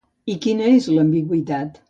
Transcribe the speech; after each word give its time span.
I 0.35 0.37
quina 0.45 0.71
és 0.77 0.89
l'ambigüitat? 0.95 1.79